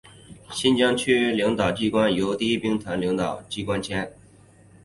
[0.49, 4.11] 新疆军区领导机关由第一兵团领导机关兼。